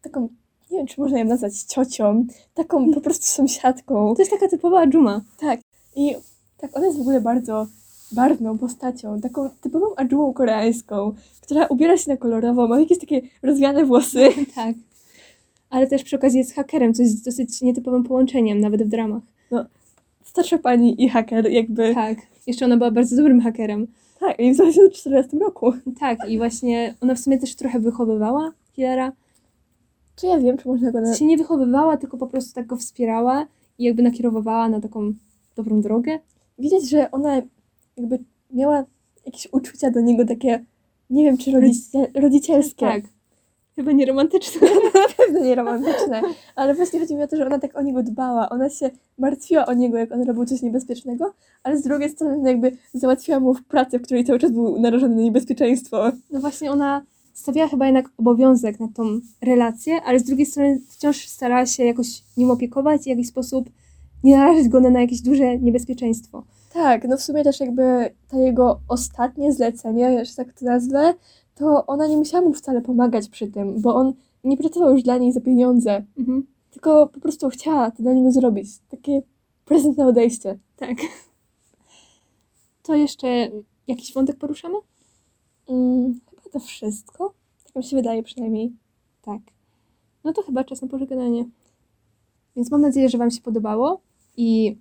taką, 0.02 0.30
nie 0.74 0.80
wiem 0.80 0.88
czy 0.88 1.02
można 1.02 1.20
ją 1.20 1.26
nazwać 1.26 1.54
ciocią, 1.58 2.26
taką 2.54 2.94
po 2.94 3.02
prostu 3.02 3.26
sąsiadką. 3.26 4.16
To 4.16 4.22
jest 4.22 4.32
taka 4.32 4.48
typowa 4.48 4.80
Ajuma. 4.80 5.22
Tak. 5.40 5.60
I 5.96 6.16
tak, 6.58 6.78
ona 6.78 6.86
jest 6.86 6.98
w 6.98 7.02
ogóle 7.02 7.22
bardzo 7.22 7.68
barwną 8.12 8.58
postacią, 8.58 9.22
taką 9.22 9.50
typową 9.62 9.96
adżumą 9.96 10.34
koreańską, 10.34 11.14
która 11.42 11.66
ubiera 11.66 11.98
się 11.98 12.12
na 12.12 12.18
kolorowo, 12.18 12.68
ma 12.68 12.80
jakieś 12.80 13.00
takie 13.00 13.22
rozwiane 13.44 13.86
włosy. 13.86 14.30
Tak. 14.56 14.76
Ale 15.70 15.88
też 15.88 16.04
przy 16.04 16.16
okazji 16.16 16.40
jest 16.40 16.56
hakerem, 16.56 16.94
co 16.94 17.02
jest 17.02 17.26
dosyć 17.26 17.62
nietypowym 17.62 18.04
połączeniem, 18.04 18.60
nawet 18.60 18.84
w 18.84 18.90
dramach. 18.90 19.24
Starsza 20.24 20.58
pani 20.58 21.04
i 21.04 21.10
haker 21.10 21.50
jakby. 21.50 21.94
Tak. 21.94 22.18
Jeszcze 22.48 22.66
ona 22.66 22.78
była 22.78 22.92
bardzo 22.92 23.16
dobrym 23.16 23.42
hakerem. 23.42 23.88
Tak, 24.20 24.40
i 24.40 24.54
w 24.54 24.56
2014 24.56 25.38
roku. 25.38 25.74
Tak, 26.00 26.30
i 26.30 26.38
właśnie 26.38 26.96
ona 27.02 27.16
w 27.16 27.20
sumie 27.20 27.38
też 27.38 27.56
trochę 27.56 27.80
wychowywała 27.80 28.52
Hillera. 28.76 29.12
Czy 30.16 30.28
ja 30.28 30.40
wiem, 30.40 30.58
czy 30.58 30.68
można 30.68 30.92
go 30.92 31.02
na... 31.02 31.08
sensie 31.08 31.26
nie 31.26 31.38
wychowywała, 31.38 31.98
tylko 31.98 32.18
po 32.18 32.28
prostu 32.28 32.54
tak 32.54 32.66
go 32.66 32.76
wspierała 32.78 33.48
i 33.80 33.84
jakby 33.84 34.04
nakierowywała 34.04 34.70
na 34.70 34.82
taką 34.82 35.14
dobrą 35.56 35.82
drogę. 35.82 36.20
Widać, 36.60 36.90
że 36.90 37.12
ona 37.12 37.42
jakby 37.98 38.20
miała 38.52 38.86
jakieś 39.26 39.48
uczucia 39.52 39.92
do 39.92 40.02
niego 40.02 40.26
takie, 40.26 40.66
nie 41.10 41.24
wiem, 41.24 41.38
czy 41.38 41.52
rodzicie... 41.52 42.08
rodzicielskie. 42.16 42.86
Tak. 42.86 43.04
Chyba 43.76 43.92
nie 43.92 44.06
romantyczne. 44.06 44.68
Na 44.94 45.14
pewno 45.18 45.40
nie 45.40 45.56
romantyczne, 45.56 46.22
ale 46.56 46.74
właśnie 46.74 47.00
chodzi 47.00 47.16
mi 47.16 47.24
o 47.24 47.28
to, 47.28 47.38
że 47.38 47.46
ona 47.46 47.60
tak 47.60 47.78
o 47.78 47.82
niego 47.82 48.04
dbała. 48.04 48.50
Ona 48.50 48.70
się 48.70 48.90
martwiła 49.18 49.66
o 49.66 49.74
niego, 49.74 49.98
jak 49.98 50.12
on 50.12 50.22
robił 50.22 50.46
coś 50.46 50.62
niebezpiecznego, 50.62 51.34
ale 51.64 51.78
z 51.78 51.84
drugiej 51.84 52.10
strony 52.10 52.50
jakby 52.50 52.72
załatwiła 52.94 53.40
mu 53.40 53.54
w 53.54 53.64
pracy, 53.64 54.00
w 54.00 54.02
której 54.02 54.24
cały 54.24 54.40
czas 54.40 54.52
był 54.52 54.80
narażony 54.80 55.16
na 55.16 55.22
niebezpieczeństwo. 55.22 56.12
No 56.32 56.40
właśnie 56.40 56.72
ona 56.72 57.02
stawiała 57.34 57.68
chyba 57.70 57.86
jednak 57.86 58.10
obowiązek 58.18 58.80
na 58.80 58.88
tą 58.88 59.20
relację, 59.42 60.02
ale 60.06 60.20
z 60.20 60.24
drugiej 60.24 60.46
strony 60.46 60.82
wciąż 60.90 61.28
starała 61.28 61.66
się 61.66 61.84
jakoś 61.86 62.24
nim 62.38 62.52
opiekować 62.52 63.02
i 63.02 63.04
w 63.04 63.08
jakiś 63.08 63.28
sposób 63.28 63.70
nie 64.24 64.38
narażać 64.38 64.68
go 64.68 64.80
na, 64.80 65.02
jakieś 65.02 65.22
duże 65.22 65.58
niebezpieczeństwo. 65.58 66.44
Tak, 66.74 67.08
no 67.08 67.18
w 67.18 67.22
sumie 67.22 67.44
też 67.44 67.60
jakby 67.60 68.10
to 68.30 68.40
jego 68.40 68.80
ostatnie 68.88 69.54
zlecenie, 69.54 70.26
że 70.26 70.36
tak 70.36 70.54
to 70.54 70.66
nazwę, 70.66 71.14
to 71.56 71.86
ona 71.86 72.08
nie 72.08 72.18
musiała 72.18 72.48
mu 72.48 72.54
wcale 72.54 72.82
pomagać 72.82 73.30
przy 73.30 73.48
tym, 73.48 73.82
bo 73.82 73.96
on 73.96 74.14
nie 74.44 74.58
pracował 74.58 74.94
już 74.94 75.04
dla 75.04 75.18
niej 75.18 75.32
za 75.34 75.42
pieniądze, 75.42 76.04
Mhm. 76.18 76.48
tylko 76.72 77.08
po 77.08 77.20
prostu 77.20 77.50
chciała 77.50 77.92
to 77.92 78.04
dla 78.04 78.14
niego 78.14 78.32
zrobić. 78.32 78.68
Takie 78.90 79.22
prezent 79.66 79.98
na 79.98 80.08
odejście. 80.08 80.58
Tak. 80.78 80.98
To 82.84 82.96
jeszcze 82.96 83.28
jakiś 83.88 84.14
wątek 84.14 84.36
poruszamy? 84.38 84.76
Mm, 85.70 86.20
to 86.54 86.60
wszystko. 86.60 87.34
Tak 87.66 87.76
mi 87.76 87.84
się 87.84 87.96
wydaje 87.96 88.24
przynajmniej. 88.24 88.72
Tak. 89.22 89.42
No 90.24 90.34
to 90.34 90.42
chyba 90.42 90.64
czas 90.64 90.82
na 90.82 90.88
pożegnanie. 90.88 91.46
Więc 92.56 92.72
mam 92.72 92.82
nadzieję, 92.82 93.10
że 93.10 93.18
Wam 93.18 93.32
się 93.32 93.42
podobało 93.42 94.02
i 94.38 94.78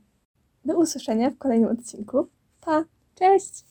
Do 0.65 0.79
usłyszenia 0.79 1.31
w 1.31 1.39
kolejnym 1.39 1.71
odcinku. 1.71 2.27
Pa! 2.61 2.85
cześć! 3.15 3.65